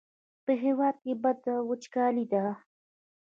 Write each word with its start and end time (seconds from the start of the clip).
په 0.45 0.53
هېواد 0.63 0.95
کې 1.03 1.13
بده 1.23 1.53
وچکالي 1.69 2.25
ده. 2.33 2.45